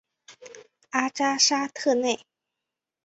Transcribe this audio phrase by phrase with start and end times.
[0.89, 2.25] 阿扎沙特内。